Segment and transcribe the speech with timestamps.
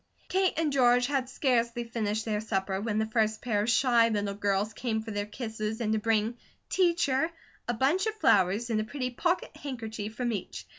[0.29, 4.33] Kate and George had scarcely finished their supper, when the first pair of shy little
[4.33, 6.37] girls came for their kisses and to bring
[6.71, 7.29] "Teacher"
[7.67, 10.65] a bunch of flowers and a pretty pocket handkerchief from each.